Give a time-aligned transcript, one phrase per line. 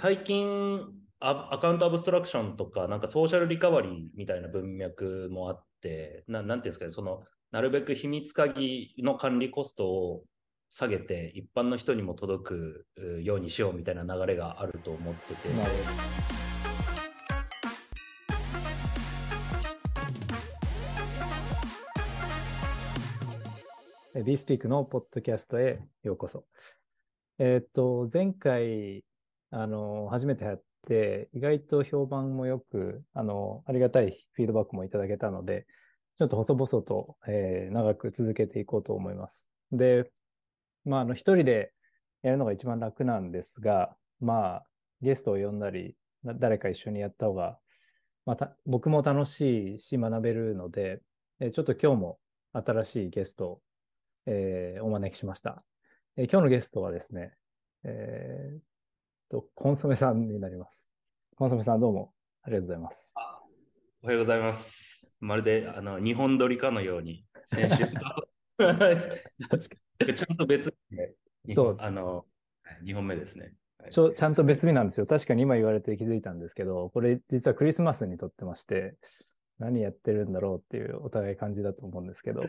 [0.00, 0.80] 最近
[1.18, 10.24] ア、カウントアブストラクションとか、なんかソーシャルリカバリーみたいな文脈もあって、ななんていうんですかね、その、なるべく秘密鍵の管理コストを
[10.70, 12.86] 下げて、一般の人にも届く
[13.22, 15.50] ようにしようみたいな流れがあると思ってて。
[15.50, 15.76] なるほ
[24.18, 26.46] ど BeSpeak のポッドキャストへようこそ。
[27.38, 29.04] えっ、と、前回、
[29.50, 35.66] あの、初めてやって、意外と評判もよく、あの、ありがたいフィードバックもいただけたので、
[36.18, 39.48] ちょっと細々と、えー、長く続けていこうと思います。
[39.72, 40.10] で、
[40.84, 41.72] まあ、あの、一人で
[42.22, 44.66] やるのが一番楽なんですが、まあ、
[45.00, 47.58] ゲストを呼んだり、誰か一緒にやった方が、
[48.26, 51.00] また、僕も楽しいし学べるので、
[51.52, 52.18] ちょっと今日も
[52.52, 53.62] 新しいゲスト
[54.26, 55.62] えー、お招きしました。
[56.16, 57.32] えー、今日のゲストはですね、
[57.84, 58.58] えー、
[59.30, 60.88] と、コンソメさんになります。
[61.36, 62.12] コンソメさんどうも
[62.42, 63.14] ありがとうございます。
[64.02, 65.16] おはようございます。
[65.20, 68.28] まるで、あの、日本撮りかのように、先週と。
[68.58, 71.14] ちゃんと別で、
[71.50, 71.76] そう。
[71.78, 72.26] あの、
[72.82, 73.54] 2本目ですね。
[73.90, 75.06] ちょちゃんと別日なんですよ。
[75.06, 78.96] 確かに今言われて気づいたんですけど、これ実はクリスマスに撮ってまして、
[79.58, 82.42] 何やってるんだろうっていうお互い感じだと思うんですけど、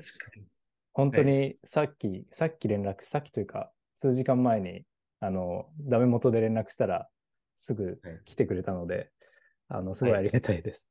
[0.94, 4.84] 本当にさっき、はい、さっき連絡、さっきというか、数時間前に、
[5.22, 7.08] あの、ダメ元で連絡したら、
[7.56, 8.96] すぐ来てくれたので、
[9.70, 10.90] はい、あの、すごいありがたいです。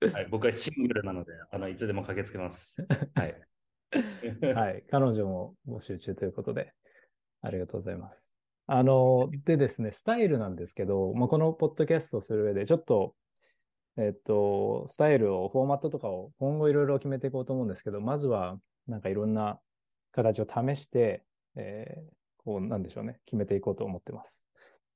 [0.00, 2.86] はい、はい、僕はシングルなので、あの、いつでも駆けつけます。
[3.14, 4.54] はい。
[4.54, 6.72] はい、彼女も募集中ということで、
[7.42, 8.36] ありがとうございます。
[8.68, 13.16] あの、でですね、スタイルなんですけど、まあ、このポッドキャストをする上で、ちょっと、
[13.96, 19.58] えっと、スタイルを、フォーマットとかを今後いろいろ決めていこうと思うんですけど、まずは、なんかいろんな
[20.12, 21.24] 形を試して、
[21.56, 22.10] えー、
[22.46, 24.46] こう、なんでしょうね、決めていこうと思ってます。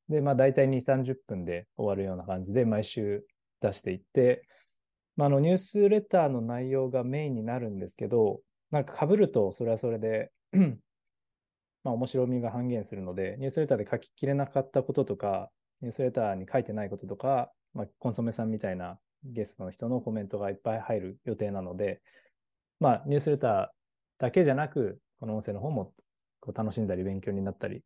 [0.08, 3.24] で、まあ大体2、30分で終わるような感じで毎週
[3.60, 4.46] 出していって、
[5.16, 8.40] まあ、あのニュースレターの内容がメインになるんですけど、
[8.70, 10.30] なんか被るとそれはそれで
[11.82, 15.50] まあ面白みが半減するので、ニュースレターで書ききれなかったこととか、
[15.82, 22.00] ニュースレターに書いてないこととか、まあ、コンソメさんみたいなゲストの人のコメントがいっぱい入る予定なので、
[22.78, 23.68] まあ、ニュースレター
[24.18, 25.92] だけじゃなく、この音声の方も
[26.40, 27.82] こう楽しんだり勉強になったり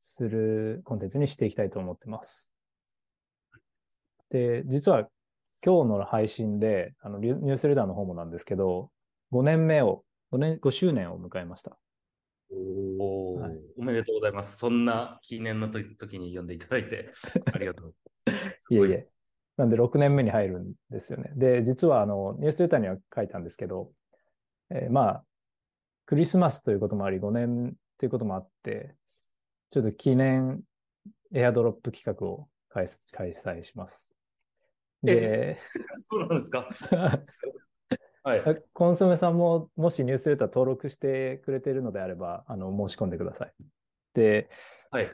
[0.00, 2.54] するコンテンツにしていきたいと思ってます。
[4.30, 5.08] で、実は
[5.64, 8.90] 今日の配信で、あのニュースレターの方もなんですけど、
[9.32, 11.78] 5年目を、5年、5周年を迎えました。
[12.50, 14.56] おはい、おめでとうございます。
[14.56, 17.12] そんな記念の時に呼んでいただいて、
[17.52, 17.94] ありがとう。
[18.70, 19.08] いえいえ。
[19.56, 21.32] なんで6年目に入るんですよね。
[21.34, 23.92] で、実はあのニュースレターには書いたんですけど、
[24.70, 25.24] えー、まあ、
[26.06, 28.94] クリスマスということもあり、5年ということもあって、
[29.70, 30.62] ちょっと記念
[31.32, 34.14] エアドロップ企画を開催します。
[35.02, 35.60] で、
[36.08, 36.68] そうなんですか？
[38.24, 38.42] はい、
[38.72, 43.52] コンソメさんももしニュースレター登録してくれているのであれば、あの申し込んでください。
[44.14, 44.50] で、
[44.90, 45.10] はい、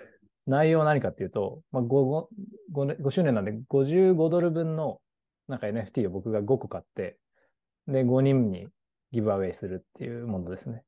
[0.47, 2.29] 内容は何かっていうと、まあ5、
[2.73, 5.01] 5, 5周年なんで55ドル分の
[5.49, 7.19] なんか NFT を僕が5個買って、
[7.87, 8.69] で、5人に
[9.13, 10.83] ギブアウェイするっていうものですね。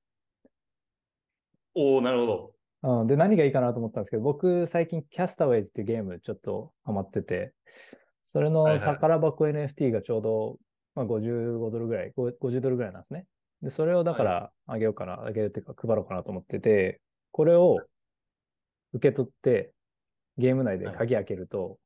[1.77, 2.53] おおなるほど。
[3.01, 7.53] うん、で、何がいいかなと思ったんですけど、僕、最近、キャスターウェイズっていうゲームちょっとハマってて、
[8.25, 10.59] それの宝箱 NFT がちょうど、
[10.95, 13.27] まあ、55ドルぐらい、50ドルぐらいなんですね。
[13.63, 17.01] で、それをだからあげようかな、あげるっていうか配ろうかなと思ってて、
[17.31, 17.79] これを
[18.93, 19.73] 受け取って、
[20.39, 21.77] ゲーム内で鍵開けると、はい、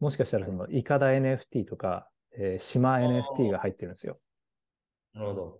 [0.00, 4.18] もしかしたらその、イカダ NFT とか、えー、島 NFT が入ってるんですよ。
[5.14, 5.58] なるほど。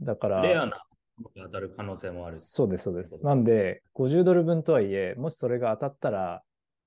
[0.00, 0.89] だから、レアなが
[1.36, 2.36] 当たる可能性もある。
[2.36, 3.18] そうです、そうです。
[3.22, 6.42] なんで、50ドル分とはいえ、もしそれが当たったら、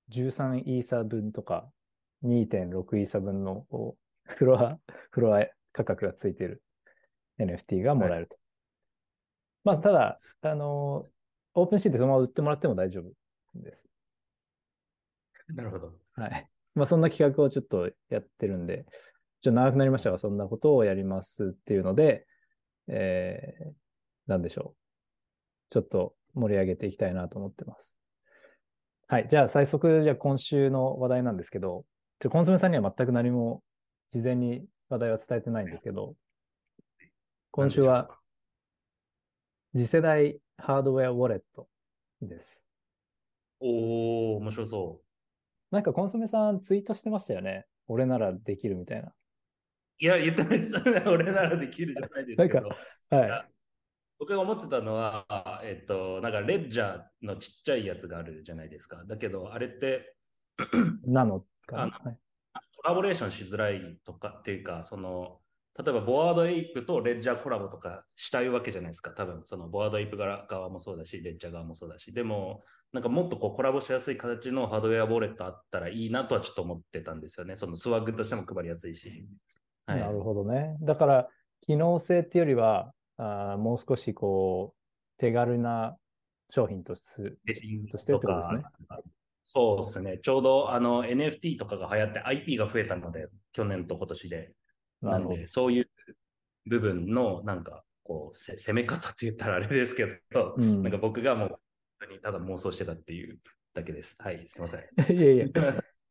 [0.10, 1.70] 13イーサ分とか、
[2.24, 3.66] 2.6イーサ分の
[4.26, 4.80] フロア、
[5.12, 6.64] フロア価格がついている
[7.40, 8.36] NFT がもらえると。
[8.36, 8.42] はい、
[9.64, 11.04] まあ、ただ、あの、
[11.56, 13.12] オープンシーでそのまま売ってもらっても大丈夫
[13.56, 13.88] です。
[15.48, 15.94] なるほど。
[16.14, 16.50] はい。
[16.76, 18.86] まあ、そんな企画をちょっとやってるんで、
[19.42, 22.26] ちょっと長くなりましたが、そんなことをやりますっていうので、
[22.88, 23.83] えー、
[24.28, 24.78] なんでしょう。
[25.70, 27.96] ちょっと盛り上げていきたいなと思ってます。
[29.08, 29.28] はい。
[29.30, 31.86] じゃあ、早速、じゃあ今週の話題なんですけど、
[32.20, 33.64] ちょコンソメさんには全く何も
[34.12, 36.16] 事前に話題は伝えてないんですけど、
[37.52, 38.10] 今週は
[39.76, 41.68] 次世代ハードウェアウォレット
[42.22, 42.66] です。
[43.60, 45.76] おー、面白そう。
[45.76, 47.66] なんかコンソメさんツイートしてましたよね。
[47.88, 49.12] 俺ならできるみたいな。
[50.00, 50.74] いや、言ってないです。
[51.08, 52.70] 俺ならできるじゃないですけど。
[53.10, 53.53] はい、
[54.20, 59.04] 僕が思ってたのは、えっと、なんかレッジャーのちっちゃいやつがあるじゃないですか。
[59.06, 60.16] だけど、あれって、
[61.06, 62.18] なのかのはい
[62.84, 65.40] コラボレーションしづらいとかっていうか、その、
[65.82, 69.12] 例えばボワードエイプとレッジャーコラボとかしたいわけじゃないですか。
[69.12, 72.12] 多分そのボワードエイプ側側もそうだし、レッジャー側もそうだし。
[72.14, 77.56] でも、なんかもっとこうコラボしやすい形のハードウェアウォレットあったらいいなとはちょっと思ってたんですよね。
[77.56, 79.28] そのスワッグとしても配りやすいし。
[79.88, 80.78] はい、なるほどね。
[80.82, 81.30] だから、
[81.62, 85.98] 機能性っていうよりは、あーもう少しこう、手軽な
[86.50, 87.38] 商品とす
[87.92, 88.64] としてってことですね。
[89.46, 90.20] そうですね。
[90.22, 94.52] ちょうどあの NFT とかが流行って IP が増えたので、去年と今年で。
[95.02, 95.90] なんで、そういう
[96.66, 101.60] 部分のなんかこうせ攻め方って言ったらあれですけど、うんなんか僕がもう
[102.22, 103.40] ただ妄想してたっていう
[103.74, 104.16] だけです。
[104.20, 104.82] はい、すいません。
[105.14, 105.46] いやいや。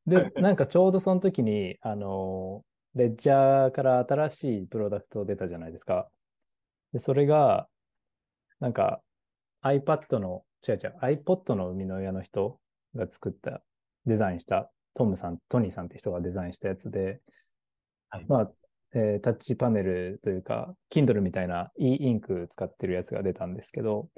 [0.07, 2.65] で、なんかちょうどその時に、あの、
[2.95, 6.09] レッジャーから新しいプロダクト出たじゃないですか。
[6.93, 7.69] で、それが、
[8.61, 9.03] なんか
[9.63, 12.59] iPad の、違う違う、iPod の生みの親の人
[12.95, 13.63] が作った、
[14.07, 17.21] デザインした、トムさん、トニーさんって人がデザインしたやつで、
[18.11, 18.53] はいまあ、
[18.95, 24.09] えータッチパネルというか、Kindle みたいな e インク使ってるやつが出たんですけど、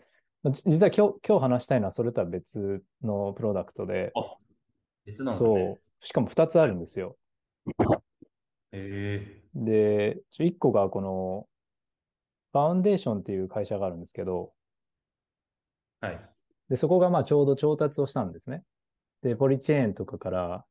[0.50, 4.36] じ実は今日、今日話したいのはそれとは別のプロダクトで、あ
[5.06, 5.48] 別なんですね。
[5.48, 5.80] そう。
[6.00, 7.16] しかも2つあるんですよ。
[8.72, 11.46] へで、1個がこの、
[12.54, 16.20] ファウンデーションっていう会社があるんですけど、ーはい。
[16.70, 18.62] で、そこがまあちょうど調達をしたんですね。
[19.22, 20.64] で、ポリチェーンとかから、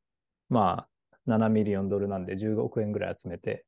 [0.48, 3.66] まあ、7ミリオンドルなんで15億円ぐらい集めて、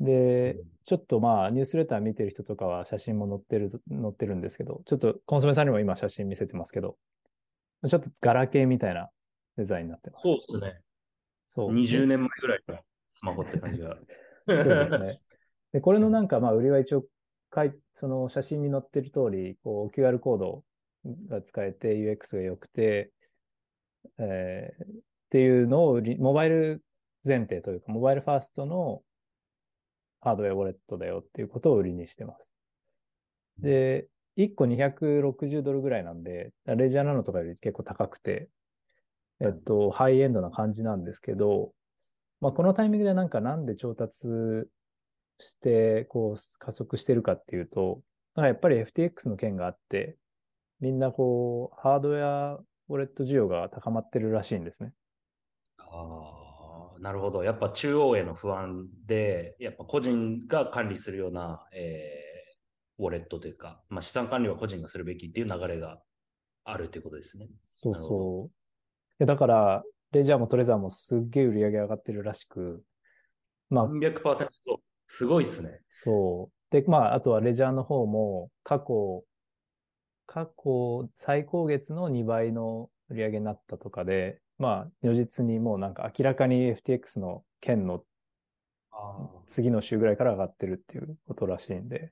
[0.00, 6.98] で、ちょっとまあ、ニュースレター見てる人とかは写真も載ってる、載ってるんですけど、ちょっとコンソメさんにも今写真見せてますけど、
[7.88, 9.08] ちょっとガラケーみたいな
[9.56, 10.24] デザインになってます。
[10.24, 10.80] そうですね。
[11.46, 11.72] そう。
[11.72, 12.78] 20年前ぐらいの
[13.08, 13.96] スマホって感じが。
[14.46, 15.31] そうですね。
[15.72, 17.04] で、これのなんか、まあ、売りは一応、
[17.50, 20.64] かいその写真に載ってる通り、こう、QR コード
[21.28, 23.12] が使えて、UX が良くて、
[24.18, 25.02] えー
[25.32, 26.84] っていうのを売り、モバイル
[27.24, 29.02] 前提というか、モバイルファーストの
[30.20, 32.50] ハードウェアウォレットだよっていうことを売りにしてます。
[33.56, 38.50] で、1個260ドルぐらいなんで、レジャーなのとかより結構高くて、
[39.40, 41.72] えっと、ハイエンドな感じなんですけど、
[42.42, 44.28] まあ、このタイミングでなんかなんで調達
[45.38, 48.02] して、こう、加速してるかっていうと、
[48.34, 50.16] なんかやっぱり FTX の件があって、
[50.80, 54.92] みんなこう、ハードウェアウォレット需要が高まってるらしいんですね。
[55.78, 57.44] ああ、なるほど。
[57.44, 62.32] やっぱ中央への不安で、やっぱ個人が管理するような、えー
[62.98, 66.00] ウォレットというか、まあ、資産管理は個人がするべきっていう流れが
[66.64, 67.48] あるということですね。
[67.62, 69.18] そうそう。
[69.18, 69.82] でだから、
[70.12, 72.84] レジャーもトレザーもすっげえ売り上げ上がってるらしく、
[73.70, 74.76] まあ、300%そう。
[75.14, 75.78] すごいですね。
[75.90, 76.74] そう。
[76.74, 79.24] で、まあ、あとはレジャーの方も、過去、
[80.26, 88.02] 過去最高月の2倍の売り上げになったとかで、まあ、如実にもうなんか明らかに FTX の件の
[88.90, 92.10] あ次の週ぐらいから上がってるっていうことらしいんで、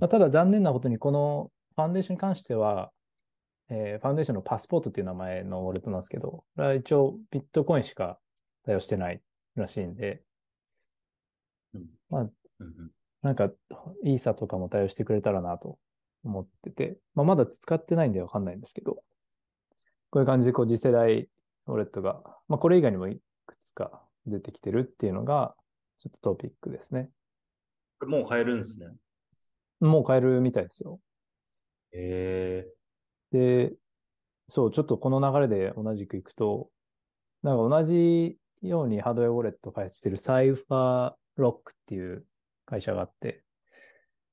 [0.00, 2.90] まあ、ただ残念なことにこのファンデーションに関しては、
[3.68, 8.18] えーファンデーションのパスポートっていう名前のウォレットなんですけど、これは一応ビットコインしか
[8.64, 9.20] 対応してない
[9.56, 10.25] らしいんで、うん
[12.10, 12.30] まあ、
[13.22, 13.50] なんか、
[14.04, 15.78] イーサとかも対応してくれたらなと
[16.24, 19.02] 思ってて、まあ、まだ使ってないんでわかんないんですけど、
[20.10, 21.28] こういう感じでこう次世代
[21.66, 25.54] ウォレットが、まあ、これ以外にもいくつか出てきてるっていうのが、
[25.98, 27.10] ちょっとトピックですね。
[27.98, 28.88] これもう買えるんですね。
[29.80, 31.00] もう買えるみたいですよ。
[31.92, 32.66] え
[33.32, 33.72] で、
[34.48, 36.70] そう、ちょっとこの流れで同じくいくと、
[37.42, 42.24] なんか同じようにハードウェアウォレットを開発しているサイファーロックっていう
[42.64, 43.42] 会社があって、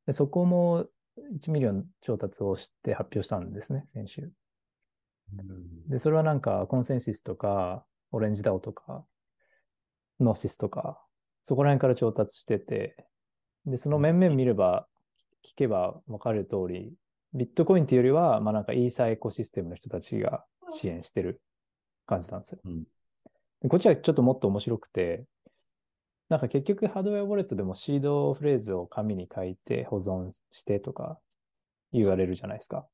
[0.05, 0.85] でそこも
[1.35, 4.31] 1ミリオン調達をして発表したんですね、先週。
[5.87, 9.05] で、それはなんか ConsenSys とか、 Orange DAO とか、
[10.19, 11.01] Gnosis とか、
[11.43, 12.95] そこら辺から調達してて、
[13.65, 14.87] で、その面々見れば、
[15.43, 16.93] 聞けば分かる通り、
[17.33, 21.41] ビットコインっていうよりは、まあなんかイーサエコシステムの人たちが支援してる
[22.05, 22.59] 感じなんですよ。
[22.65, 22.83] うん
[23.61, 25.23] でこっちはちょっともっと面白くて、
[26.33, 31.19] なんか結局ハードウェアウォレットでもシードフレーズを紙に書いて保存してとか
[31.91, 32.87] 言われるじゃないですか。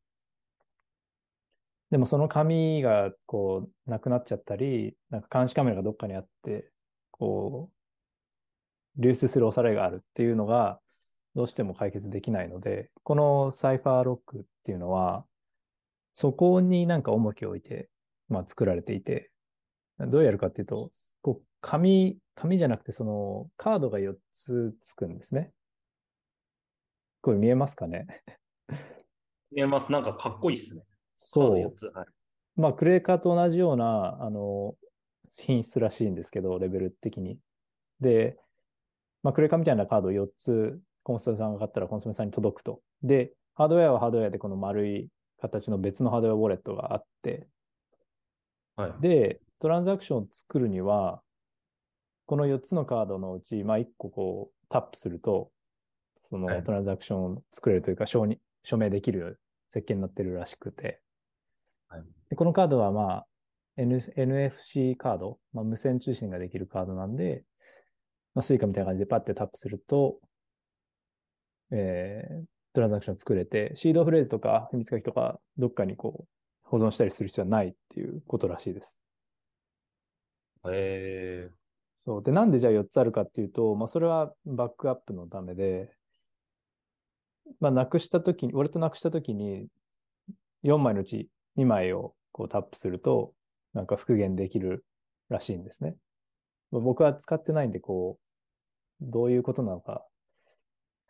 [1.90, 6.70] でもその紙がこうなくなっちゃったり、なんか監視カメラがどっかにあって、
[7.12, 7.70] こ
[8.98, 10.82] う、流出する恐れがあるっていうのが
[11.34, 15.24] どうしても解決できないので、このサイファーロックっていうのは、
[16.12, 17.90] そこになんか重きを置いて、
[18.28, 19.32] まあ作られていて、
[19.98, 20.92] どうやるかっていうと、
[21.22, 25.52] こ紙、紙じゃなくてそのカードが4つつくんですね。
[27.22, 28.08] これ見えますかね？
[29.52, 29.92] 見えます。
[29.92, 30.84] なんかかっこいいっすね。
[31.18, 31.76] そうカード4。
[31.76, 32.08] つはい
[32.56, 34.76] まあ、クレーカーと同じような、あの、
[35.32, 37.40] 品質らしいんですけど、レベル的に。
[38.02, 38.38] で、
[39.24, 42.82] まあ、クレーカーみたいなカードを4つ、コンソメさんが買ったらコンソメさんに届くと。
[43.02, 47.48] で、ハードウェアはハードウェアでこの丸い形の別のハードウェアウォレットがあって、
[48.76, 49.02] はい。
[49.02, 51.22] で、トランザクションを作るには、
[52.30, 55.52] この4つのカードのうち、まあ、1個こうタップすると、
[56.16, 56.58] そはい。
[56.58, 61.02] のトランザクションを作れるというか、承認署名できる設計になってるらしくて、
[61.88, 62.04] はい。
[62.30, 63.28] でこのカードはまあ、
[63.78, 67.46] N、NFC カード、まあ、無線通信ができるカードなんで、
[68.36, 70.20] まあ、スイカみたいな感じでパッてタップすると、
[71.72, 76.28] えートランザクション作れて、シードフレーズとか秘密書きとか、どっかにこう、
[76.62, 79.02] 保存したりする必要はないっていうことらしいです。
[80.72, 81.50] え
[82.02, 82.24] そう。
[82.24, 85.92] で、なんでじゃあ4つあるかっていうと、まあ、それはバックアップのためで、
[87.60, 89.68] まあ、なくしたときに、俺となくしたときに、
[90.64, 93.34] 4枚のうち2枚をこうタップすると、
[93.74, 94.86] なんか復元できる
[95.30, 95.96] らしいんですね。
[96.72, 98.18] まあ僕は使ってないんで、こ
[99.02, 100.06] う、どういうことなのか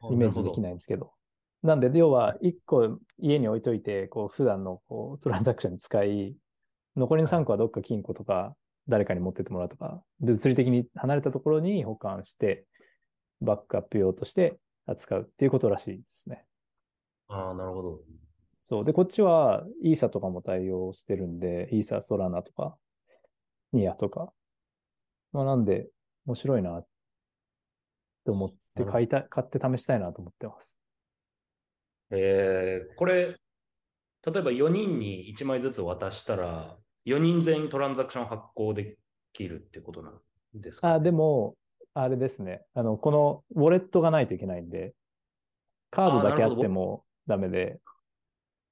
[0.01, 1.13] ー、イメージできないんですけど。
[1.61, 6.35] なんで、要は1個家に置いといて、こう、普段のこうトランザクションに使い、
[6.95, 8.55] 残りの3個はどっか金庫とか、
[8.89, 12.65] 誰かに持ってってもらうとか、物理的に離れたところに保管して、
[13.41, 16.43] バックアップ用として扱うっていうことらしいですね。
[17.27, 17.99] ああ、なるほど。
[18.61, 18.85] そう。
[18.85, 22.75] で、こっちはイーサとかも対応してるんで、イーサ、ソラナとか、
[23.71, 24.33] ニアとか。
[25.31, 25.87] まあ、なんで、
[26.25, 26.87] 面白いなっ
[28.25, 30.77] て思って買いた、買って試したいなと思ってます。
[32.11, 33.37] えー、これ、
[34.25, 38.97] 例えば4人に1枚ずつ渡したら、4人全員トランザクション発行で
[39.33, 40.19] きるってことなん
[40.53, 41.55] ですか、あ、でも、
[41.93, 42.61] あれですね。
[42.73, 44.93] あの、このウォレットがないといけないんで、
[45.91, 47.79] カードだけあってもダメで、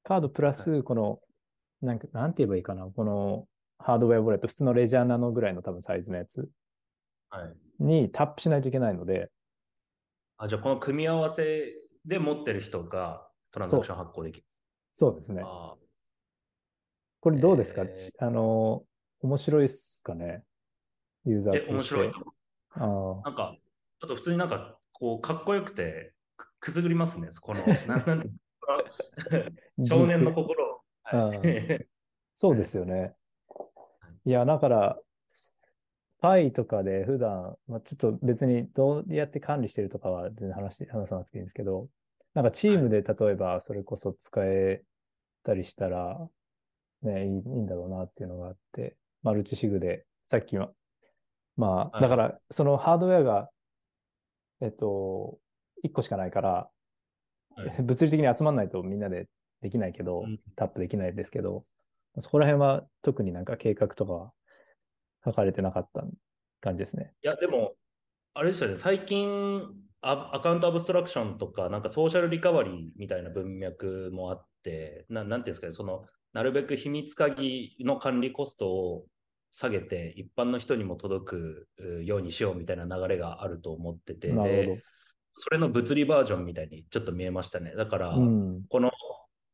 [0.04, 1.20] カードプラス、この、
[1.82, 2.86] なんか、なんて言えばいいかな。
[2.86, 3.48] この
[3.80, 6.50] ハードウェアウォレット、普通のレジャーナノぐらいの多分サイズのやつ
[7.30, 7.56] はい。
[7.80, 9.30] にタップしないといけないので、
[10.38, 11.74] あ、じゃあこの組み合わせ
[12.06, 14.46] で持ってる人がトランザクション発行できる。
[14.92, 15.42] そうですね。
[15.44, 15.76] あ
[17.28, 18.86] これどうですか、えーちあの、
[19.22, 20.44] 面白いっすかね？
[21.26, 21.96] ユーザーえ、ーとして。
[21.96, 22.12] 面白い。
[22.76, 23.58] あーなんか、
[24.00, 27.28] あと普通になんか、こう、かっこよくて、くくすぐりますね。
[27.42, 28.30] この、 なんなんて
[29.86, 30.82] 少年の心を。
[32.34, 33.14] そうですよね。
[34.24, 34.98] いや、だから、
[36.20, 41.90] パイとかで普段、まあ、ちょっと別にどうやって管理してるとかは全然話し話さなくていいんですけど、
[42.34, 44.82] なんかチームで例えばそれこそ使え
[45.44, 46.30] たりしたら、
[47.12, 50.72] いいいんだろうなっていうのがあって、マルチシグで、さっきは、
[51.56, 52.02] まあ、はい。
[52.02, 53.50] だからそのハードウェアが、
[54.62, 55.38] えっと、
[55.86, 56.70] 1個しかないから、
[57.56, 57.76] はい。
[57.84, 59.28] 物理的に集まんないとみんなで
[59.62, 60.40] できないけど、うん。
[60.56, 61.64] タップできないですけど、
[62.20, 64.34] そこら辺は特になんか計画とかは
[65.26, 66.04] 書かれてなかった
[66.62, 67.14] 感じですね。
[67.24, 67.76] いや、でも、
[68.38, 69.64] あれですよね、最近
[70.02, 79.06] ア、アカウントアブストラクションとか、なんかソーシャルリカバリーみたいな文脈もあって、ななんていうんですかね、その、なるべく秘密鍵の管理コストを
[79.50, 84.32] 下げて、一般の人にも届くうようにしようみたいな流れがあると思ってて、
[85.34, 87.74] それの物理バージョンみたいにちょっと見えましたね。
[87.76, 88.10] だから。
[88.10, 88.64] うん。
[88.70, 88.92] この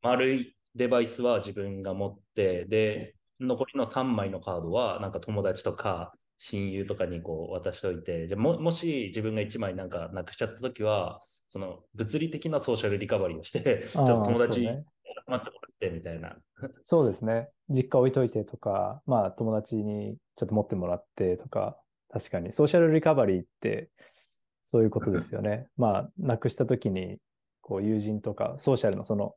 [0.02, 14.86] 丸いデバイスは自分が持って、で、残りの3枚のカードは、なんか友達とか親友とかにこう渡しといて、じゃあももし自分が1枚なんかなくしちゃったときは、その物理的なソーシャルリカバリーをして、 ちょっと友達待っ
[15.25, 16.38] てもらってみたいな。
[16.84, 17.50] そうですね。
[17.70, 22.52] 実家置いといてとか、まあ友達にちょっと持ってもらってとか、確かに。
[22.52, 23.90] ソーシャルリカバリーって
[24.63, 25.68] そういうことですよね。
[25.78, 27.20] まあ、なくしたときに、
[27.62, 29.36] こう友人とか、ソーシャルのその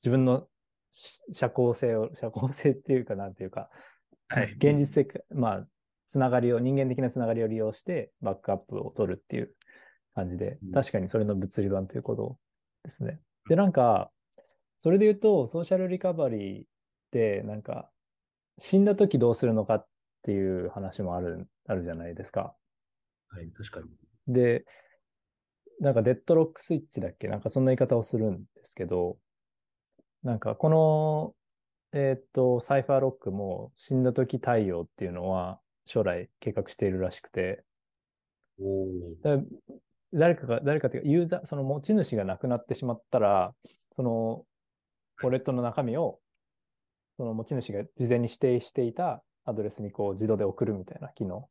[0.00, 0.48] 自分の
[0.90, 3.70] し社交性を、社交性っていうかなんていうか、
[4.28, 4.52] はい。
[4.52, 5.66] 現実的、まあ、
[6.08, 9.54] つながりを、人間的なつながりを利用してバックアップを取るっていう
[10.14, 12.38] 感じでうん、確かにそれの物理版ということ
[12.82, 13.20] ですね。
[13.48, 14.10] で、なんか、
[14.78, 16.66] それで言うと、ソーシャルリカバリーっ
[17.12, 17.90] て、なんか、
[18.58, 19.86] 死んだ時どうするのかっ
[20.22, 22.54] ていう話もある、あるじゃないですか。
[23.28, 23.88] はい、確かに。
[24.32, 24.64] で、
[25.80, 27.28] なんかデッドロックスイッチだっけ？
[27.28, 29.16] なんかそんな言い方をするんですけど、
[30.24, 31.34] なんかこの、
[31.92, 37.64] えーっと、サイファーロックも死んだ時対応っていうのは将来計画しているらしくて、
[40.12, 43.54] 誰かが、誰かというか、ユーザー、その持ち主が亡くなってしまったら、
[43.90, 44.44] その、
[45.22, 46.20] ウォレットの中身を、
[47.16, 51.38] その持ち主が事前に指定していたアドレスにこう自動で送るみたいな機能。
[51.38, 51.48] っ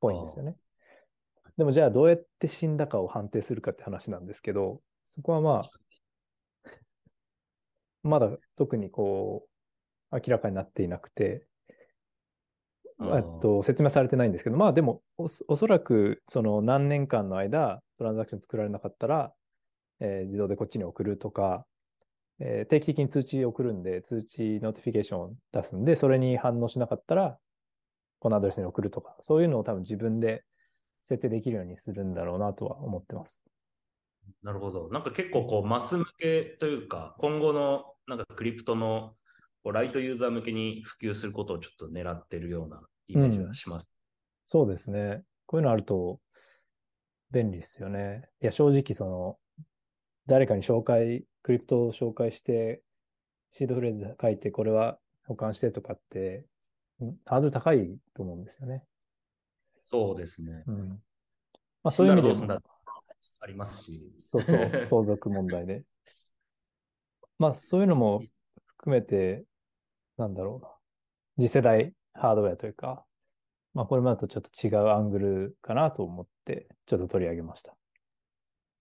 [0.00, 0.54] ぽいんですよね。
[1.56, 5.70] でもじゃあどうやって死んだかを判定するかって話なんですけど、そこはまあ、
[8.04, 9.48] まだ特にこ
[10.12, 11.47] 明らかになっていなくて、
[13.00, 19.32] えっと、説明されてないんですけど、まあでもおそ、おそらくその何年間の間、トランザクション作られなかったら、
[20.00, 21.64] えー自動でこっちに送るとか、
[22.40, 27.38] えー定期的に通知送るんで、通知 notification を出すんで、それに反応しなかったら、
[28.18, 30.44] このアドレスに送るとか、そういうのを多分自分で
[31.02, 33.40] 設定できるようにするんだろうなとは思ってます。
[34.42, 34.88] なるほど。
[34.90, 39.14] なんか結構こうマス向けというか、今後のなんかクリプトの
[39.62, 43.90] こうライトユーザー向けに普及することをちょっと狙ってるようなイメージがします。
[44.46, 45.22] そうですね。
[45.46, 46.20] こういうのあると
[47.30, 48.28] 便利ですよね。
[48.42, 49.38] いや、正直その、
[50.26, 52.82] 誰かに紹介、クリプトを紹介して、
[53.50, 56.46] シードフレーズ書いて、これは保管してとかって、
[57.02, 58.84] んハードル高いと思うんですよね。
[59.82, 60.64] そうですね。
[60.66, 60.88] うん。
[61.82, 62.60] まあそういう意味でもどうすんだ
[63.42, 64.12] ありますし。
[64.18, 65.84] そうそう、相続問題で。
[67.38, 68.22] まあそういうのも
[68.78, 69.44] 含めて、
[70.16, 70.70] なんだろうな。
[71.38, 73.04] 次世代ハードウェアというか、
[73.74, 77.74] まあこれまでとちょっと違うアングルかなと思って、ちょっと取り上げました。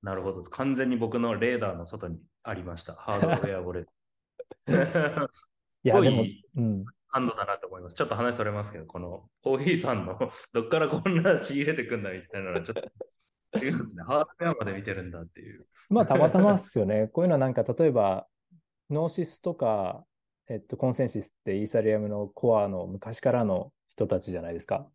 [0.01, 0.41] なるほど。
[0.43, 2.93] 完全に僕のレーダーの外にありました。
[2.93, 3.91] ハードウェアウォレット。
[5.83, 6.23] いや、すごいでも、
[6.55, 6.85] うん。
[7.09, 7.95] ハンドだなと思います。
[7.95, 10.17] ちょっと話それますけど、このコーヒーさんの
[10.53, 12.89] どっからこんな仕入れてくんだみたいなのはちょっと
[13.53, 14.03] ありますね。
[14.03, 15.65] ハードウェアまで見てるんだっていう。
[15.89, 17.07] まあ、たまたまっすよね。
[17.07, 18.27] こういうのはなんか、例えば、
[18.89, 20.05] ノーシスとか、
[20.49, 24.87] えっと、 ConsenSys ってイーサリアムのコアの昔からの人たちじゃないですか。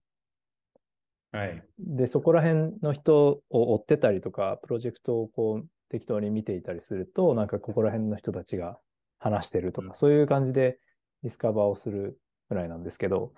[1.32, 1.62] はい。
[1.78, 8.78] で、そこら辺の人を追ってたりとか、プロジェクトをこう適当に見ていたりすると、なんかここら辺の人たちが
[9.18, 10.78] 話してるとか、うんそういう感じで
[11.22, 12.18] discover をする
[12.48, 13.32] ぐらいなんですけど、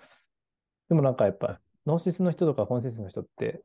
[0.89, 3.61] でもなんかやっぱ、 Gnosis の人とか ConsenSys の人って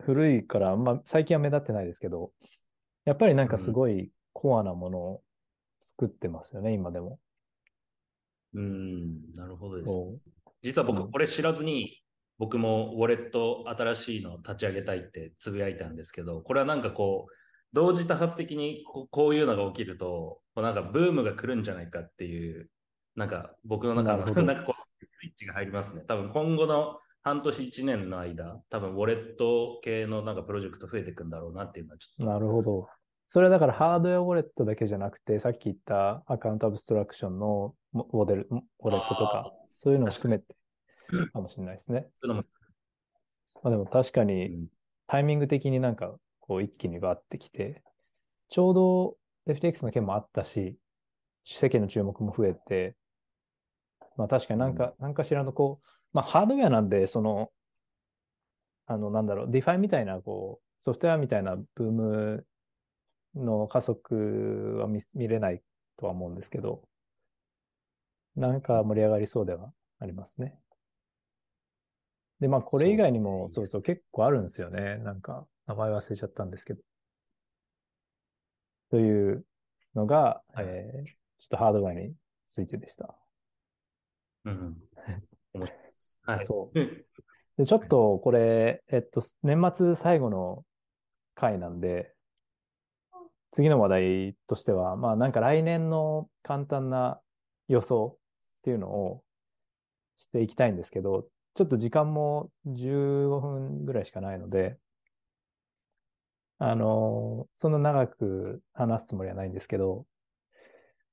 [0.00, 2.32] 古いから、まあ最近は目立ってないですけど、
[3.04, 5.22] やっぱりなんかすごいコアなものを
[5.88, 7.18] 作ってますよね、今でも。
[8.54, 9.94] うーん、なるほどです。
[10.62, 12.02] 実は僕これ知らずに、
[12.38, 17.32] 僕もウォレット新しいの立ち上げたいってつぶやいたんですけど、これはなんかこう、
[17.72, 22.70] 同時多発的にここういうのが起きると、こうなんかブームが来るんじゃないかっていう、
[23.16, 24.82] なんか僕の中の なんかこう、
[25.20, 26.02] スイッチが入りますね。
[26.06, 32.24] 多分今後の半年1年の間、多分ウォレット系のなんかプロジェクト増えていくんだろうなっていうのはちょっと。
[32.24, 32.88] なるほど。
[33.28, 40.56] それはだからハードウェアウォレットだけじゃなくて、さっき言ったアカウントアブストラクションのモモデル、ウォレットとかあ、そういうのも含めて
[41.12, 41.30] うん。
[41.30, 42.08] かもしれないですね。
[42.16, 42.48] そういうのも。
[43.62, 44.66] まあ、でも確かうにん。
[45.06, 47.82] タイミング的になんかこう一気にバーってきて、
[48.48, 50.78] ちょうど FTX の件もあったし、
[51.44, 52.96] 世間の注目も増えて、
[54.16, 57.50] まあ確かになんか、なんかしらのこう、まあハードウェアなんで、その、
[58.86, 62.46] あの、なんだろう、DeFi みたいな、こう、ソフトウェアみたいなブーム
[63.34, 65.62] の加速は見見れない
[65.96, 66.82] とは思うんですけど、
[68.36, 70.58] なんか盛り上がりそうではありますね。
[72.40, 74.98] で、まあ、これ以外にも、そううそう、結構あるんですよね。
[74.98, 76.80] なんか、名前忘れちゃったんですけど。
[78.90, 79.44] という
[79.94, 82.12] のが、はいえーちょっとハードウェアに
[82.48, 83.14] ついてでした。
[84.44, 84.76] うん。
[86.22, 86.44] はい。
[86.44, 86.78] そう
[87.56, 90.64] で、ちょっとこれ、えっと、年末最後の
[91.36, 92.12] 回なんで、
[93.50, 97.20] 次の話題としては、まあなんか来年の簡単な
[97.68, 99.22] 予想っていうのを
[100.16, 104.78] していきたいんですけど、ちょっと時間も15分ぐらいしかないので、
[106.58, 110.06] あの、そんな長く話すつもりはないんですけど、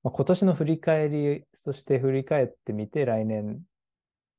[0.03, 3.61] まあ、今年の振り返り、そして振り返ってみて来年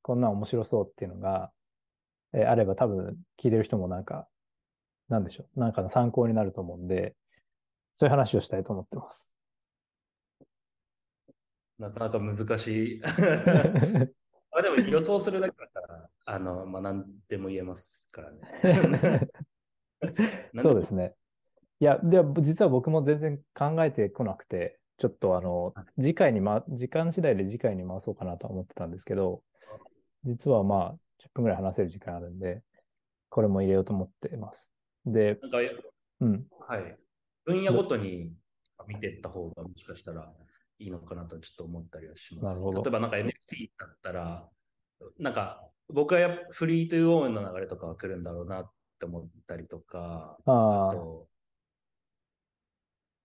[0.01, 1.51] こんな面白そうっていうのが、
[2.33, 4.27] えーあれば多分聞いてる人もなんか、
[5.09, 7.15] なんでしょう、なんかの参考になると思うんで、
[7.97, 9.35] そういう話をしたいと思ってます。
[11.79, 13.01] なかなか難しい。
[14.53, 19.27] あでも予想するだけだったら、あの、まあ、何でも言えますからね。
[20.61, 21.15] そうですね。
[21.79, 29.41] いや、では実は僕も全然考えてこなくて、ちょっとあの、次回に、ま、時間次第で次回に回そうかなとは思ってたんですけど、
[30.23, 32.61] 実はまあ、10分ぐらい話せる時間あるんで、
[33.29, 34.71] これも入れようと思ってます。
[35.03, 35.57] で、なんか、
[36.19, 36.97] うん、はい。
[37.47, 38.33] 分野ごとに
[38.87, 40.29] 見ていった方がもしかしたら
[40.79, 42.59] いいのかなとちょっと思ったりはします。
[42.61, 43.31] 例えばなんか NFT
[43.79, 44.49] だったら、
[45.17, 51.27] なんか僕はやっぱフリーというオーンの流れとかは来るんだろうなって思ったりとか、ああ、と、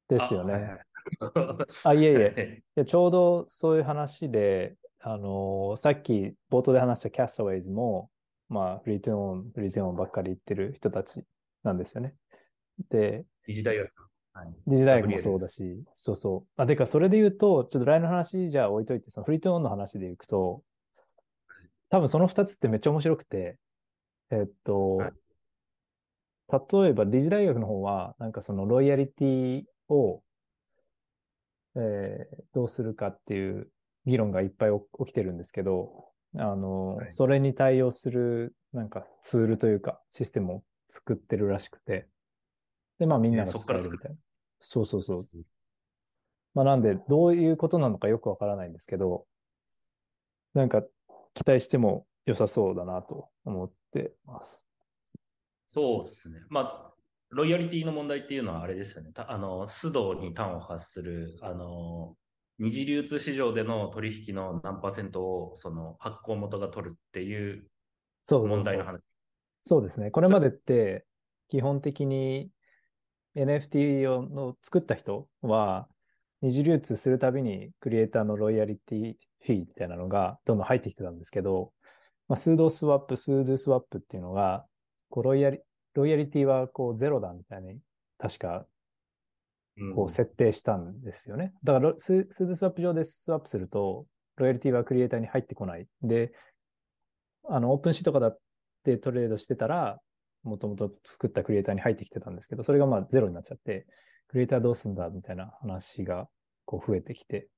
[0.09, 0.79] ですよね。
[1.19, 2.25] あはいえいえ。
[2.37, 8.09] はいいやちょうどそういう話で、あのーさっき冒頭で話したキャストウェイズも、
[8.49, 11.25] まあ、フリートゥーオン、フリートゥーオンばっかり言ってる人たち
[11.65, 12.15] なんですよね。
[12.89, 14.12] で、二次大学。
[14.33, 14.55] はい。
[14.67, 15.63] 理事大学もそうだし、
[15.95, 16.63] そうそう。
[16.63, 20.63] あ、てか、それで言うと、ちょっとラインの話じゃあ置いといて、そのフリートオンの話でいくと、
[21.91, 23.59] 多分その2つってめっちゃ面白くて、
[24.31, 25.13] えっと、はい。
[26.49, 30.23] 例えば、理事大学の方は、なんかそのロイヤリティを、
[31.77, 33.71] えーどうするかっていう
[34.05, 37.11] 議論がいっぱい起きてるんですけど、あの、はい。
[37.11, 42.09] それに対応する、なんかツールというか、システムを作ってるらしくて、
[43.03, 44.17] で、まあみんなが使えーそっからえるみたいな。
[44.61, 45.25] そうそうそう。
[46.55, 49.27] まあなんで、どういうことなのかよくわからないんですけど、
[50.55, 50.83] なんか
[51.35, 54.69] 期待しても良さそうだなと思ってます。
[55.67, 56.43] そうですね。
[56.49, 56.95] まあ、
[57.31, 59.11] ロイヤリティの問題っていうのはあれですよね。
[59.13, 62.15] たあの、須藤に端を発する、あの、
[62.61, 67.67] 二次流通市場での取引の何パーセントをその発行元が取るっていう
[68.23, 69.01] そうそうそう問題の話。
[69.65, 70.13] そうですね。
[70.13, 71.05] これまでって、
[71.49, 72.51] 基本的に
[73.37, 75.89] NFT をの作った人は、
[76.43, 81.73] 二次流通するたびにクリエイターのロイヤリティフィーみたいなのがどんどん入ってきてたんですけど、
[82.29, 84.65] まあ、 Sudoswap、Sudoswap っていうのが、
[85.09, 85.61] こうロイヤリ
[85.95, 87.79] ロイヤリティはこうゼロだみたいに、
[88.19, 88.67] 確か
[89.77, 91.53] うんこう設定したんですよね。
[91.65, 95.87] だからロス、 Sudoswap 上でスワップすると、ロイヤリティはクリエイターに入ってこない。
[96.03, 96.33] で、
[97.49, 98.39] あの、 OpenSea とかだっ
[98.85, 100.01] てトレードしてたら、
[100.43, 103.87] もともと作ったクリエイターに入ってきてたんですけど、それがまあゼロになっちゃって、
[104.29, 106.29] クリエイターどうすんだみたいな話が
[106.65, 107.49] こう増えてきて。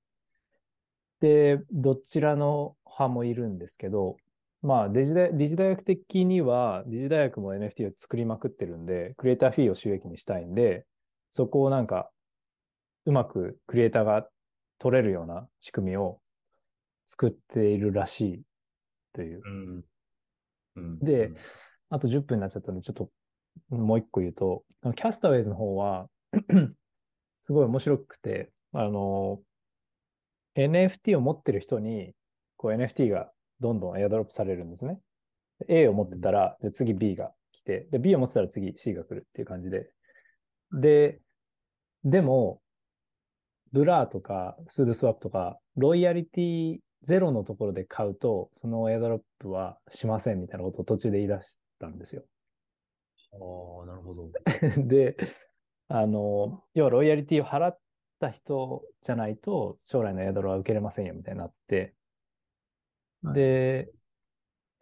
[1.20, 4.16] で、どちらの派もいるんですけど、
[4.62, 10.84] まあデジ大、理事大学的には、理事大学も NFT を作りまくってるんで、クリエイターフィーを収益にしたいんで、
[11.30, 12.10] そこをなんか、
[13.06, 14.26] うまくクリエイターが
[14.78, 16.20] 取れるような仕組みを
[17.06, 18.42] 作っているらしい
[19.12, 19.42] という。
[19.44, 19.84] うん
[20.76, 21.36] うんでうん
[21.94, 23.08] あと10分になっちゃったんで、ちょっと
[23.70, 26.08] もう一個言うと、あの Castaways の方は、
[27.40, 29.40] すごい面白くて、あの、
[30.56, 32.14] NFT を持ってる人に、
[32.56, 33.30] こう NFT が
[33.60, 34.98] どんどんエアドロップされるんですね。
[35.68, 39.88] A を持ってたら、じゃあ次 B が来て、で、B を持ってたら次 C が来るっていう感じで。
[40.72, 41.20] で、
[42.02, 42.60] でも、
[43.72, 52.24] Blur とか Sudoswap とか、ロイヤリティゼロのところで買うと、そのエアドロップはしませんみたいなことを途中で言い出したんですよ。
[53.32, 54.30] ああ、なるほど。
[54.86, 55.16] で、
[55.88, 57.78] あの、要はロイヤリティを払っ
[58.20, 61.94] た人じゃないと、将来のエアドロは受けれませんよみたいになって、
[63.22, 63.90] はいで、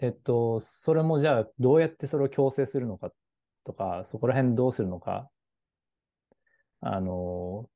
[0.00, 3.12] えっと、それもじゃあどうやってそれを強制するのか
[3.64, 5.30] とか、そこら辺どうするのか、
[6.80, 7.68] あの、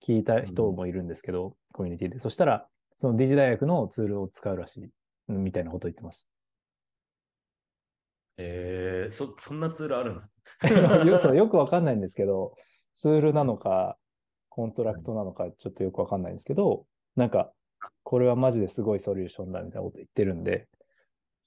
[0.00, 2.18] 聞いた人もいるんですけど、コミュニティで。
[2.20, 4.90] そしたら、そのディジ大学のツールを使うらしい、
[5.28, 6.37] うんみたいなことを言ってました。
[8.38, 10.32] えー、そ、そんなツールあるんです
[11.28, 12.54] よよくわかんないんですけど、
[12.94, 13.98] ツールなのか、
[14.48, 17.52] コントラクトなのか、ちょっとよくわかんないんですけど、なんか、
[18.04, 20.68] これはマジですごいソリューションだみたいなこと言ってるんで、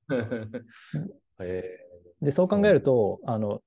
[1.39, 1.79] え
[2.21, 3.61] で、そう考えると、あの、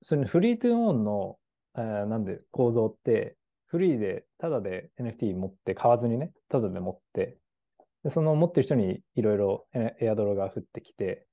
[0.00, 1.38] その Free to Own の、
[1.76, 7.38] えーなんで構造って、フリーで、ただで NFT 持って、買わずにね、ただで持って、
[8.02, 11.26] で、その持ってる人にいろいろエエアドロが降ってきて、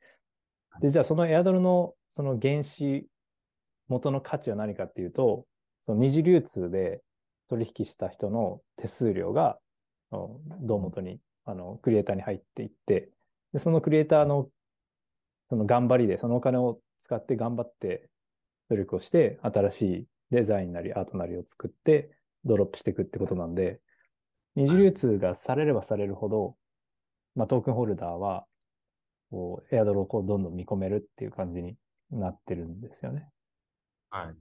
[0.82, 3.08] で、じゃあそのエアドロのその原資
[3.88, 5.46] 元の価値は何かっていうと、
[5.84, 7.02] その二次流通で
[7.50, 9.58] 取引した人の手数料が、
[10.12, 13.10] あの胴元に、あの、クリエイターに入っていって、
[13.54, 14.50] で、そのクリエイターの、
[15.50, 18.10] その頑張りで、そのお金を使って頑張って
[18.70, 22.12] 努力をして、新しいデザインなりアートなりを作って、
[22.44, 23.80] ドロップしていくってことなんで、
[24.56, 26.56] 二次流通がされればされるほど、
[27.36, 28.46] まあ、トークンホルダーは、
[29.30, 31.76] こう、エアドロをこうどんどん見込めるっていう感じに
[32.12, 33.30] なってるんですよね。
[34.10, 34.36] はい。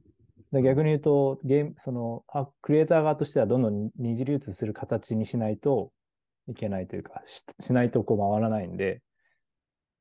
[0.53, 5.92] で逆に言うと、ゲーム、その、あクリエイター側としてはどんどん二次流通する形にしないと
[6.49, 9.03] いけないというか、ししないとこう回らないんで、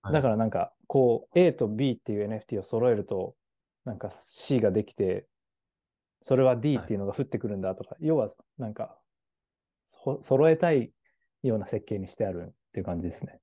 [0.01, 3.35] はいだからなんか、こう、A と B っていう NFT を揃えると、
[3.85, 5.25] なんか C ができて、
[6.21, 8.99] それは D っていうのが降ってくるんだとか、要はなんか、
[9.85, 10.91] そ揃えたい
[11.41, 13.39] ような設計にしてあるっていう感じですね。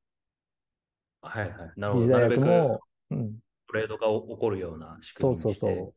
[1.23, 1.73] はいはい。
[1.77, 2.07] なるほど。
[2.09, 2.81] なるべく
[3.11, 5.61] うん、トレードが起こるような仕そう組みにして。
[5.61, 5.85] そうそう。
[5.85, 5.93] はい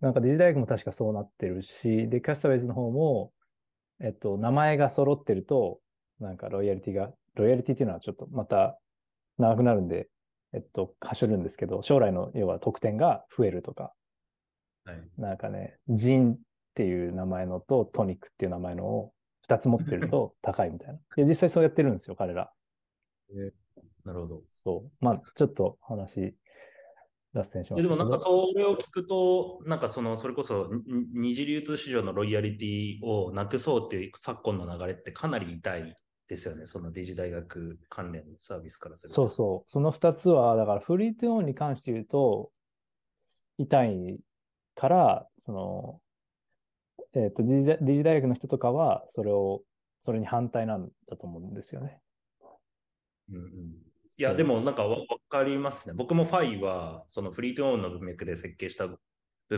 [0.00, 3.32] なんかデジ大学も確かそうなってるし、で、キャスターウェイズの方も、
[4.00, 5.78] えっと、名前が揃ってると、
[6.18, 8.76] なんかロイヤリティが、ロイヤリティっていうのはちょっとまた
[9.38, 10.08] 長くなるんで、
[10.52, 13.92] えっと、はしょるんですけど、将来の要は得点が増えるとか、
[14.84, 15.02] はい。
[15.16, 16.38] なんかね、ジンっ
[16.74, 19.12] ていう名前のとトニックっていう名前のを
[19.48, 20.98] 2つ持ってると高いみたいな。
[21.16, 22.52] で、実際そうやってるんですよ、彼ら。
[24.04, 24.42] なるほど。
[24.50, 25.04] そう。
[25.04, 26.34] まあ、ちょっと話
[27.34, 27.96] 脱線しまでも。
[27.96, 35.96] なんかそれを聞くと、なんかその、それこそに二次流通市場のロイヤリティをなくそうっていう昨今の流れってかなり痛い
[36.28, 36.66] ですよね。
[36.66, 39.14] その理事大学関連のサービスからすると。
[39.14, 39.70] そうそう。
[39.70, 42.50] その2つは、だからフリートゥーオンに関して言うと、
[43.58, 44.18] 痛い
[44.74, 46.00] から、その、
[47.14, 49.62] えっ、と、理事理事大学の人とかは、それを、
[50.00, 52.00] それに反対なんだと思うんですよね。
[53.30, 55.94] うんうんいや、でもなんかわわかりますね。
[55.94, 58.98] 僕もファイは、そのフリートゥーオンの文脈で設計した部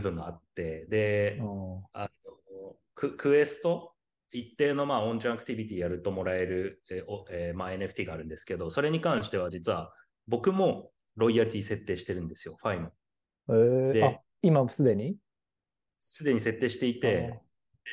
[0.00, 3.92] 分があって、で、うん、あのククエスト、
[4.30, 9.92] 一定のまあ on-chain activity やるともらえる、えーおえーまあ、NFT があるんですけど、それに関しては実は
[10.26, 12.90] 僕もロイヤリティ設定してるんですよ、ファイの。
[13.48, 15.16] えーであ、今すでに？
[15.98, 17.42] すでに設定していて、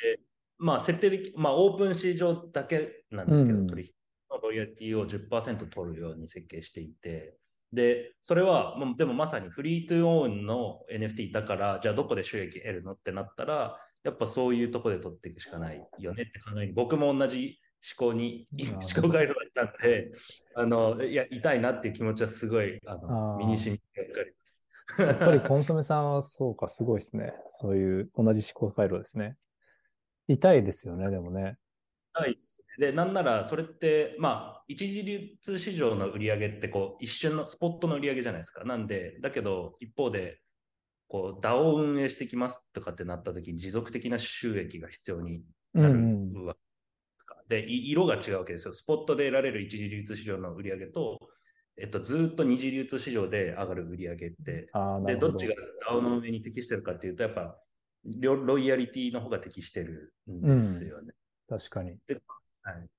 [0.03, 0.19] で
[0.57, 3.67] まあ設定でき、まあ OpenSea 上だけなんですけど、うん。
[3.67, 3.93] 取引
[4.31, 7.35] のロイヤリティを10%取るように設計していて、
[7.73, 17.59] で、それは、もうでもまさに Free to Own の NFT だから、じゃあどこで収益得るのってなったら、やっぱそういうとこで取っていくしかないよねって考えに、僕も同じ
[17.97, 18.47] 思考に、
[18.95, 20.11] 思考回路だったんで、
[20.55, 24.61] あの、いや、痛いなっていう気持ちはすごい、ああの、ー身に染みてわかります。
[24.99, 27.33] やっぱりコンソメさんはそうか、すごいですね。
[27.49, 29.37] そういう同じ思考回路ですね。
[30.27, 31.57] 痛いですよね、でもね。
[32.13, 32.87] はいですね。
[32.87, 38.63] で、なんなら、それって、まあ、一次流通市場の売り上げって、こう、一瞬のスポットの売り上げじゃないですか。
[38.65, 40.41] なんで、だけど、一方で、
[41.07, 46.41] こう、DAO を運営してきますとかってなった時に、持続的な収益が必要にうんなるうん。
[46.45, 46.65] わけで
[47.19, 47.43] すか。
[47.49, 48.73] で、い色が違うわけですよ。
[48.73, 51.19] スポットで得られる一次流通市場の売り上げと、
[51.77, 55.31] えっと、ずーっと二次流通市場で上がる売り上げって、ああ、なで、るほど。
[55.31, 55.55] どっちが
[55.89, 57.57] DAO の上に適してるかっていうと、やっぱ、
[58.21, 61.13] ロロイヤリティの方が適してるんですよね。
[61.51, 61.97] 確かに。
[62.61, 62.89] はい、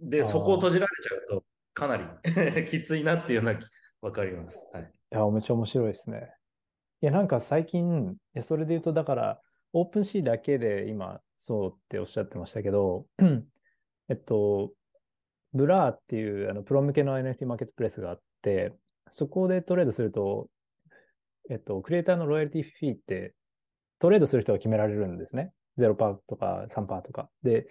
[0.00, 3.58] で、そこを閉じられちゃうと、かなり きついなっていうのは
[4.00, 4.66] わかります。
[4.72, 4.82] はい。
[4.84, 6.34] いや、めっちゃ面白いですね。
[7.02, 9.42] いや、なんか最近、いやそれで言うと、だから、
[9.74, 13.06] OpenSea だけで今、そうっておっしゃってましたけど、
[14.08, 14.72] えっと、
[15.52, 18.72] Blur っていうあのプロ向けの NFT マーケットプレイスがあって、
[19.10, 20.48] そこでトレードすると、
[21.50, 23.34] えっと、クリエイターのロイヤリティフィーって、
[23.98, 25.52] トレードする人が決められるんですね。
[25.78, 27.30] 0%とか3%とか。
[27.42, 27.64] で、っ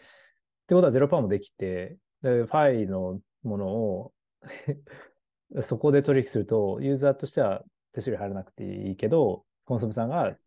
[0.67, 4.13] てことは0%もできて、で、ファイのものを
[5.61, 7.63] そこで取引すると、ユーザーとしては
[7.93, 10.37] 手数料払わなくていいけど、コンソメさんが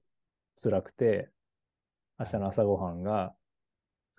[0.61, 1.31] 辛くて、
[2.19, 3.35] 明日の朝ごはんが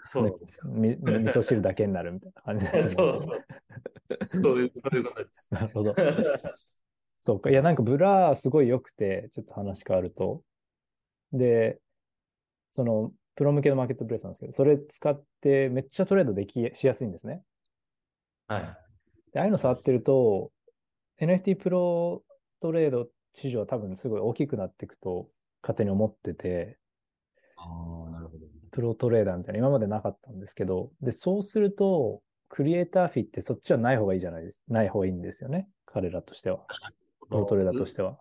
[0.06, 0.71] そうですよ。
[0.71, 0.97] み味
[1.30, 4.25] 噌汁だけになるみたいな感じにな そうそう。
[4.25, 5.49] そういうそういうことです。
[5.54, 5.93] なるほど。
[7.19, 7.49] そうか。
[7.49, 10.41] いや、なんか Blur すごい良くて、ちょっと話変わると。
[11.34, 11.80] で、
[12.69, 17.42] その、プロ向けのマーケットプレイスなんですけど、それ使ってめっちゃトレードできしやすいんですね。
[18.48, 18.78] はい。
[19.34, 20.52] で、ああいうの触ってると、
[21.22, 22.24] NFT プロ
[22.62, 25.30] トレード市場は多分すごい大きくなっていくと
[25.62, 26.78] 勝手に思ってて、
[27.58, 28.46] ああ、なるほど。
[28.72, 34.63] プロトレーダーみたいな今までなかったんですけど、で、そうすると、クリエイターフィーってそっちはない方がいいじゃないです。
[34.68, 35.68] ない方がいいんですよね。
[35.86, 36.65] 彼らとしては。
[37.30, 38.18] プロトレーダーとしては。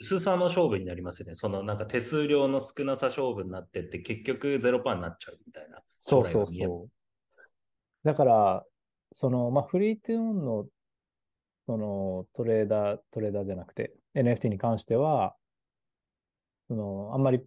[0.00, 1.34] 薄さの勝負になりますよね。
[1.34, 5.80] そのなんか手数料の少なさ勝負になってって、結局0%になっちゃうみたいな。
[5.98, 6.90] そうそうそう。
[8.04, 8.64] だから、
[9.12, 10.66] その、まあ、フリートゥーンの、
[11.66, 15.34] その、トレーダー、トレーダーじゃなくて、NFT に関しては、
[16.68, 17.42] その、あんまり、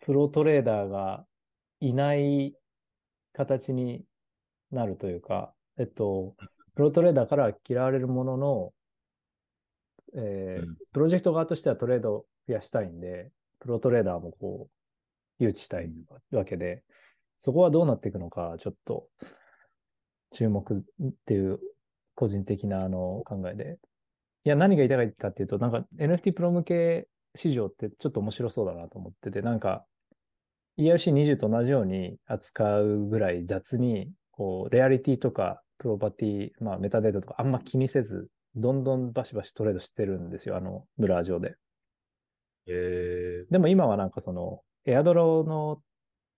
[0.00, 1.24] プロトレーダーが
[1.80, 2.54] いない
[3.32, 4.04] 形に
[4.70, 6.36] なるというか、えっと、
[6.74, 8.72] プロトレーダーから嫌われるものの、
[10.16, 15.90] えーうんプロジェクト側としてはトレードを増やしたいんで、プロトレーダーもこう、誘致したい
[16.30, 16.84] わけで、
[17.36, 19.08] そこはどうなっていくのか、ちょっと
[20.30, 20.82] 注目っ
[21.26, 21.58] ていう
[22.14, 23.78] 個人的なあの考えで。
[24.44, 29.84] いや、何が言いたいかっていうと、なんか NFT プロ向け市場ってちょっと面白そうだなと思ってて、なんか
[30.78, 41.56] ERC20 と同じように扱うぐらい雑に、こう、レアリティとかプロパティ、まあメタデータとかあんま気にせず、どんどんバシバシトレードしてるんですよ、あの、 Blur 上で。
[42.66, 45.82] えでも今はなんかその、エアドロの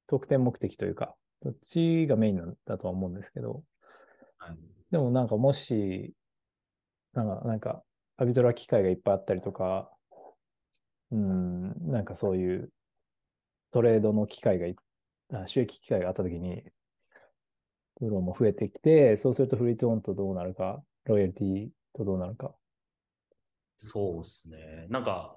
[0.07, 4.57] 得点目的というか、どっちがメインなんだとは思うんですけど、ーはい。
[4.90, 6.14] でもなんかもし、
[7.12, 7.83] なんか、なんか、
[8.16, 9.90] アビトラ機会がいっぱいあったりとか、
[11.11, 12.72] うん、なんかそういう
[13.72, 14.74] トレードの機会
[15.31, 16.64] が収益機会があったときに、
[17.98, 22.54] プロも増えてきて、そうするとフリートオンとどうなるか、ロイヤリティとどうなるか。
[23.78, 24.87] そうですね。
[24.88, 25.37] なんか、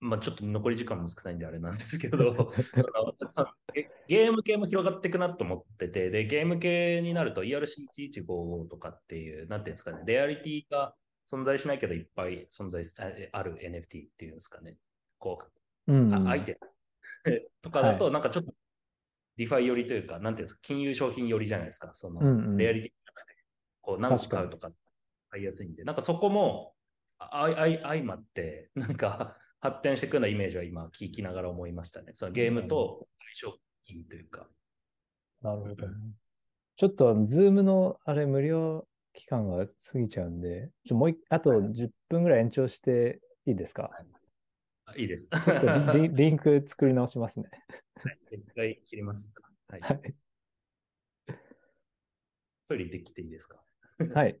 [0.00, 2.18] まあちょっと残り時間も少ないんであれなんですけど、
[3.74, 10.94] ゲゲーム系も広がっていくなと思ってて、で、ゲーム系になると ERC115 とかっていう、なんていうんですかね、レアリティが
[11.30, 12.84] 存在しないけどいっぱい存在
[13.32, 14.76] ある NFT っていうんですかね。
[15.18, 15.38] こ
[15.86, 16.58] う、うん、あアイテ
[17.24, 18.54] ム とかだと、なんかちょっと
[19.36, 21.92] DeFi 寄りというか、なんていうんですか、金融商品寄りじゃないですか。
[21.94, 23.36] その、レアリティなくて、
[23.80, 24.70] こう何個買うとか
[25.30, 26.74] 買いやすいんで、なんかそこも
[27.18, 32.12] あい相まって、 なんか発展していくようなイメージは今聞きながら思いましたね。
[32.14, 33.08] そのゲームと
[33.40, 34.48] 相性いいというか。
[35.42, 35.94] なるほど、ね。
[36.76, 43.90] ちょっと、 Zoom のあれ無料期間が過ぎちゃうんで、ちょもうあと10分ぐらい延長していいですか、
[44.84, 45.28] はい、いいです。
[45.28, 47.48] ちょっとリ リンク作り直しますね。
[47.96, 49.50] はい、一回切りますか。
[49.68, 49.80] はい。
[49.80, 50.14] はい、
[52.64, 53.60] トイレ行ってきていいですか？
[54.14, 54.40] はい。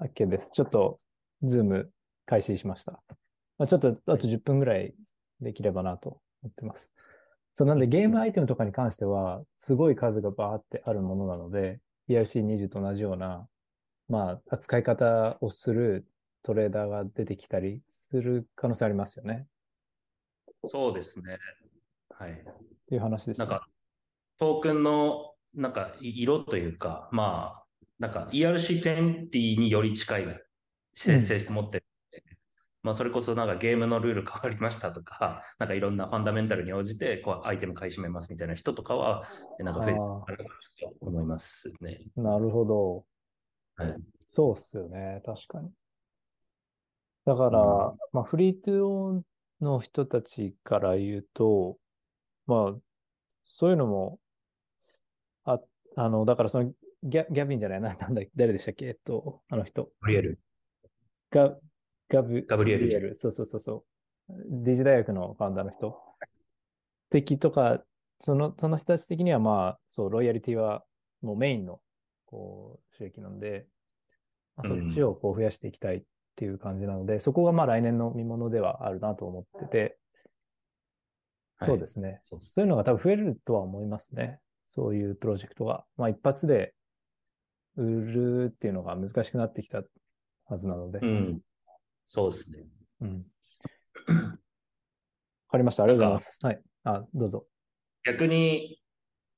[0.00, 0.50] OK です。
[0.52, 1.00] ちょっと、
[1.42, 1.90] Zoom
[2.24, 2.92] 開始しました。
[3.58, 4.94] まあ、ちょっと、あと10分ぐらい
[5.40, 6.90] できればなと思ってます。
[7.54, 13.48] そう、なんでゲームアイテムとかに関しては、すごい数がバーってあるものなので、ERC20 と同じような、
[14.08, 16.06] まあ、扱い方をする
[16.44, 19.46] トレーダーが出てきたりする可能性ありますよね。
[20.64, 21.38] そうですね。
[22.10, 22.32] はい。
[22.32, 22.34] っ
[22.88, 23.46] ていう話です、ね。
[23.46, 23.66] なんか、
[24.38, 27.67] トークンの、なんか、色というか、まあ、
[27.98, 30.26] なんか ERC20 により近い
[30.94, 32.20] 性質持ってる、うん、
[32.84, 39.24] まあそれこそなんかゲームのルール変わりましたとか、 なんかいろんなファンダメンタルに応じてこうアイテム買い占めますみたいな人とかは、
[39.58, 42.00] なんか増えてると思いますね。
[42.16, 43.04] なるほど。
[43.76, 45.70] はい、そうっすよね、確かに。
[47.24, 47.62] だから、う
[47.94, 49.22] ん、まあフリートゥーオン
[49.60, 51.78] の人たちから言うと、
[52.46, 52.80] まあ、
[53.44, 54.18] そういうのも、
[55.44, 55.60] あ、
[55.96, 58.86] あの、だからそのギャギャビンじゃないな、なんだ、誰でしたっけ？
[58.86, 59.84] えっと、あの人。
[59.84, 60.40] ガブリエル。
[61.30, 61.56] ガ
[62.08, 62.92] ガブガブリエル。
[62.92, 63.84] エルそうそうそうそ
[64.28, 64.32] う。
[64.64, 65.96] ディジ大学のファウンダーの人。
[67.10, 67.82] 的とか、
[68.20, 70.84] その、その人たち的にはまあ、そう、ロイヤリティは
[71.22, 71.80] もうメインの、
[72.26, 73.66] こう、収益なんで、
[74.56, 76.02] まあ、そっちをこう増やしていきたいっ
[76.34, 79.98] ていう感じなので、うん、そこがまあ来年の見物ではあるなと思ってて、
[81.62, 84.40] そうですね、そうそういうのが多分増えるとは思いますね。
[84.64, 85.84] そういうプロジェクトが。
[85.96, 86.74] まあ一発で
[87.78, 89.82] 売るっていうのが難しくなってきた
[90.46, 90.98] はずなので。
[90.98, 91.40] うん。
[92.06, 92.66] そうですね。
[93.00, 93.26] うん。
[94.08, 94.32] わ
[95.50, 95.84] かりました。
[95.84, 96.38] ありがとうございます。
[96.42, 96.60] はい。
[96.84, 97.46] あ、どうぞ。
[98.04, 98.80] 逆に、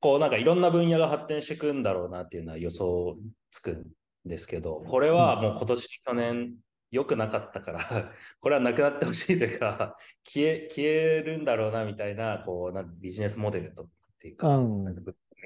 [0.00, 3.18] こうなんかいろんな分野が発展していくんだろうなっていうのは予想
[3.50, 3.84] つくん
[4.24, 6.54] ですけど、これはもう今年、去年
[6.90, 7.80] 良くなかったから、
[8.40, 14.84] これはなくなってほしいというか、消え、消えるんだろうなみたいな、こう、なビジネスモデルとっていうか、うん、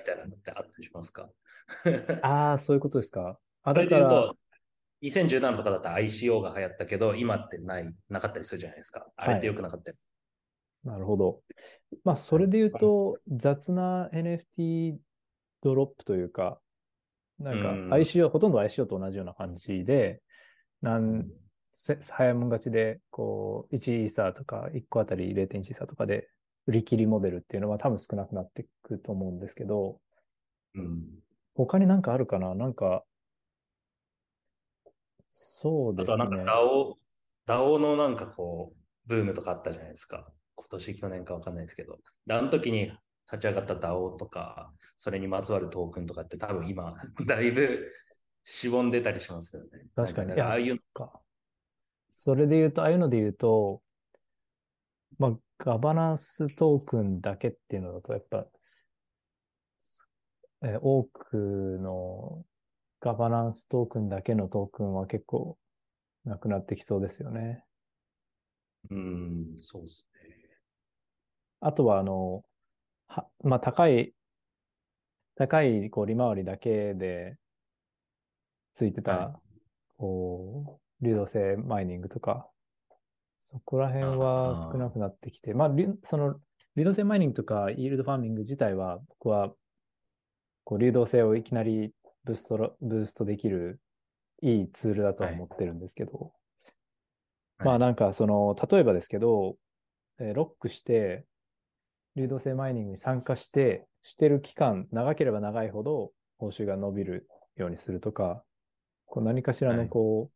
[0.05, 1.31] みたいなのってあったりしますか？
[2.23, 3.39] ああ、そういうことですか。
[3.63, 4.33] あ、だから。
[5.03, 9.07] 2017とかだったら ICO が流行ったけど、今ってない、なかったりするじゃないですか。
[9.17, 9.99] あれってよくなかったよ、
[10.85, 11.43] はい、なるほど。
[12.05, 14.97] まあ、それで言うと、雑な NFT
[15.63, 16.59] ドロップというか、
[17.39, 20.23] なんか ICO、ほとんど ICO と同じような感じで、
[20.81, 21.27] なん
[21.75, 26.29] 早いもん勝ちで、こう、1イーサーとか、1個あたり0.1イーサーとかで
[26.67, 30.01] 売り切りモデルっていうのは多分少なくなっていくと思うんですけど、
[30.75, 31.03] うん、
[31.55, 32.55] 他になんかあるかな？
[32.55, 33.05] なんか、
[35.31, 36.17] そうですね。
[36.17, 36.95] なんか DAO、
[37.47, 40.33] DAO のなんかこう、ブームとかあったじゃないですか。
[40.55, 41.99] 今年、去年かわかんないですけど。
[42.27, 42.93] で、あの時に
[43.31, 46.95] 立ち上がった DAO とか、それにまつわるトークンとかって多分今、
[47.27, 47.89] だいぶ
[48.45, 49.87] しぼんでたりしますよね。
[49.95, 50.41] 確かに。
[50.41, 51.21] ああいうのか。
[52.11, 53.83] それで言うと、ああいうので言うと、
[55.19, 58.47] まあ、ガバナンストークンだけっていうのだと、やっぱ、
[60.63, 62.45] え多くの
[63.01, 65.59] ガバナンストークンだけのトークンは結構
[66.25, 67.63] なくなってきそうですよね。
[68.91, 70.35] うん、そうですね。
[71.61, 72.45] あとは、あの、
[73.07, 74.15] は、まあ、高い、
[75.37, 77.37] 高い、こう、利回りだけで
[78.73, 79.49] ついてた、はい、
[79.99, 82.49] こう、流動性マイニングとか、
[83.47, 85.71] そこら辺は少なくなってきて、まあ、
[86.03, 86.37] その、
[86.77, 89.53] 流動性マイニングとか、イールドファーミング自体は、僕は、
[90.65, 91.93] こう、流動性をいきなり
[92.25, 93.81] ブースト、ブーストできる
[94.41, 96.33] いいツールだとは思ってるんですけど、
[97.59, 99.57] はい、まあなんかその、例えばですけど、
[100.19, 101.27] えー、ロックして、
[102.17, 108.43] 流動性マイニングに参加して、してる期間、長ければ長いほど報酬が伸びるようにするとか、
[109.05, 110.34] こう何かしらのこう、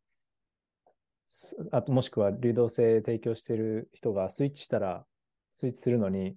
[1.71, 5.05] あともしくは流動性提供している人がスイッチしたら、
[5.53, 6.35] スイッチするのに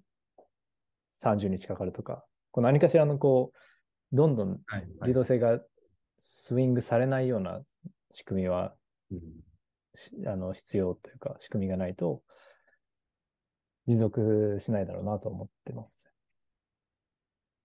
[1.15, 4.61] 30日かかるとか、こう何かしらのこう、どんどん
[5.07, 5.61] 流動性が
[6.19, 7.63] スイングされないような
[8.11, 8.75] 仕組みは、
[10.27, 12.23] あの必要というか、仕組みがないと、
[13.87, 16.11] 持続しないだろうなと思ってます、ね。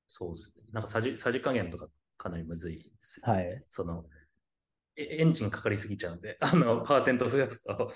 [0.08, 0.64] そうですね。
[0.72, 3.32] なんかさじさじ加減とかかなりむずいです、ね。
[3.32, 3.64] はい。
[3.70, 4.06] その
[4.98, 7.89] エンジンかかりすぎちゃうんで、 あの、パーセント増やすと。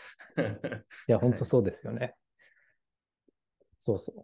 [1.07, 2.15] いや、 本当そうですよね。
[3.79, 4.15] そうそう。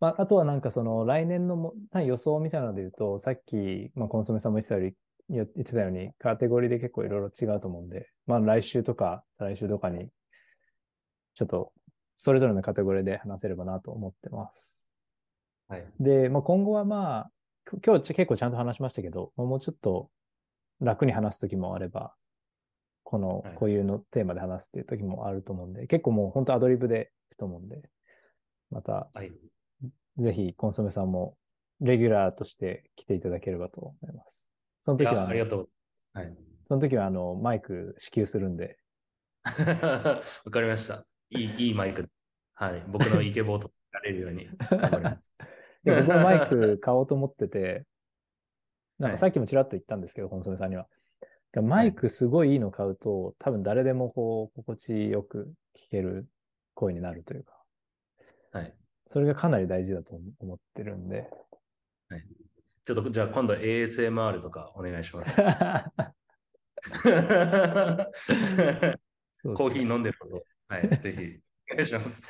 [0.00, 4.96] まあ、あとはなんかその来年のも予想みたいなので言うと、さっき、まあ、コンソメさんも言ってたより、
[5.28, 10.08] 言ってたように、カテゴリーで結構いろいろ違うと思うんで、まあ来週とか再来週とかに、
[11.34, 11.72] ちょっと
[12.16, 14.88] それぞれのカテゴリーで話せればなと思ってます。
[15.68, 15.86] はい。
[16.00, 17.30] で、まあ、今後はまあ、
[17.68, 20.10] き今日結構ちゃんと話しましたけど、もうちょっと
[20.80, 22.14] 楽に話す時もあれば、
[23.04, 27.80] このはい、こういうのテーマで話すっていう時もあると思うんで、結構もう本当アドリブでいくと思うんで、
[28.70, 29.32] またはい。
[30.18, 31.36] ぜひコンソメさんも
[31.80, 34.48] レギュラーとして来ていただければと思います。
[34.82, 35.68] その時はありがとう。
[36.12, 36.36] はい。
[36.66, 38.78] その時はあのマイク支給するんで、
[40.44, 41.06] わかりました。
[41.30, 42.08] いい、いいマイクで。
[42.54, 42.84] はい。
[42.88, 45.22] 僕のイケボーとやれるように頑張ります。
[45.86, 47.86] いや僕もマイク買おうと思ってて、
[48.98, 50.86] なんはいかさっきもちらっと言ったんですけど、コンソメさんには。
[51.62, 56.28] マイクすごいいいの買うと、多分誰でもこう、心地よく聞ける
[56.74, 57.54] 声になるというか、
[58.52, 58.74] はい。
[59.06, 61.28] それがかなり大事だと思ってるんで。
[62.84, 65.36] ちょっと、じゃあ今度 ASMR とかお願いします。
[65.42, 70.44] コーヒー飲んででること。
[70.68, 70.98] はい。
[71.00, 71.40] ぜひ、
[71.72, 72.20] お願いします。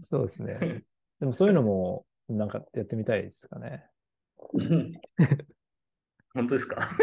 [0.00, 0.84] そうですね。
[1.18, 3.84] でもそういうのも、なんかやってみたいですかね。
[6.34, 6.88] 本当ですか？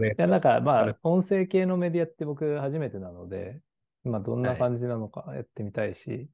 [0.00, 3.60] いや、なんかまあ音声系のメディアって僕初めてなので、
[4.04, 6.28] まあどんな感じなのかやってみたいし、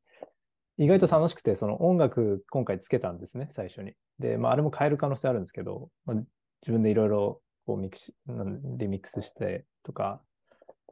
[0.78, 3.94] 意外と楽しくて、その音楽今回つけたんですね、最初に。
[4.18, 6.16] で、まああれも変える可能性あるんですけど、まあ、
[6.60, 10.22] 自分でいろいろこうミキス、リミックスしてとか、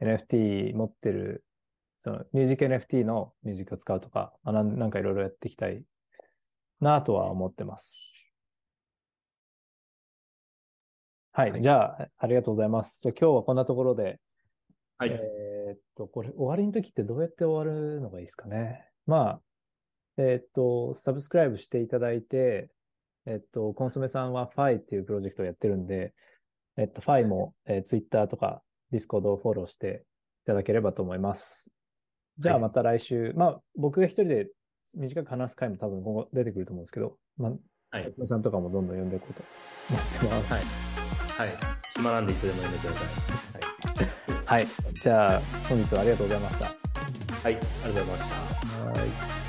[0.01, 1.43] NFT 持ってる、
[1.99, 5.83] そのミュージック NFT のミュージックを使うとか、まあ、なんなんかいろいろやっていきたい
[6.79, 8.30] なとは思ってます。
[11.33, 13.01] はい、はいじゃあ、ありがとうございます。
[13.01, 14.19] じゃあ今日はこんなところで、
[14.97, 15.09] はい。
[15.09, 18.85] えーっと、これ、終わりの時ってどうやって終わるのがいいですかね。
[19.07, 19.41] まあ、
[20.17, 22.69] えーっと、サブスクライブしていただいて、
[23.25, 26.13] えーっと、コンソメさんは FI っていうプロジェクトをやってるんで、
[26.77, 28.61] えーっと、FI も、えー Twitter とか
[28.91, 30.03] Discord をフォローして
[30.43, 31.71] いただければと思います。
[32.37, 34.47] じゃあはいまた来週、まあ、僕が一人で
[34.95, 39.43] 短く話す回も多分今後出てくると思うんですけど、まあ、はいコンソメさんとかもどんどん呼んでいこうと
[39.89, 40.53] 思ってます。
[40.53, 41.00] はい。
[41.37, 41.57] はい。
[41.95, 44.43] 暇なんでいつでも読んでください。
[44.45, 44.67] はい。
[44.93, 46.65] じゃあ、本日はありがとうございました。
[46.65, 46.75] はい。
[47.43, 47.55] はい。
[47.55, 49.01] ありがとうございました。
[49.01, 49.40] はい